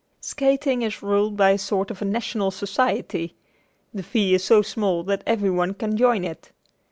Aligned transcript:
Skating 0.19 0.81
is 0.81 1.03
ruled 1.03 1.37
by 1.37 1.51
a 1.51 1.57
sort 1.59 1.91
of 1.91 2.01
a 2.01 2.05
national 2.05 2.49
society. 2.49 3.35
The 3.93 4.01
fee 4.01 4.33
is 4.33 4.43
so 4.43 4.63
small 4.63 5.03
that 5.03 5.21
everyone 5.27 5.75
can 5.75 5.95
join 5.95 6.23
it. 6.25 6.51